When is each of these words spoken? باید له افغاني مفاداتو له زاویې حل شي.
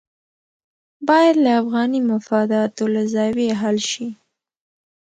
باید 1.07 1.35
له 1.45 1.51
افغاني 1.61 1.99
مفاداتو 2.11 2.83
له 2.93 3.01
زاویې 3.13 3.51
حل 3.61 3.77
شي. 3.91 4.07